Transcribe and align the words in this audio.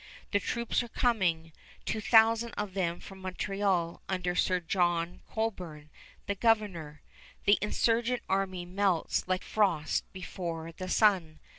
The 0.31 0.39
troops 0.39 0.81
are 0.81 0.87
coming, 0.87 1.51
two 1.85 2.01
thousand 2.01 2.55
of 2.57 2.73
them 2.73 2.99
from 2.99 3.19
Montreal 3.21 4.01
under 4.09 4.33
Sir 4.33 4.59
John 4.59 5.21
Colborne, 5.29 5.91
the 6.25 6.33
governor. 6.33 7.03
The 7.45 7.59
insurgent 7.61 8.23
army 8.27 8.65
melts 8.65 9.27
like 9.27 9.43
frost 9.43 10.11
before 10.11 10.71
the 10.71 10.89
sun. 10.89 11.37